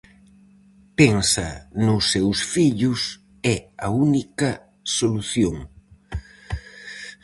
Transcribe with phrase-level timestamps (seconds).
[0.99, 1.47] Pensa
[1.85, 3.01] nos seus fillos,
[3.53, 4.49] é a única
[4.97, 5.55] solución.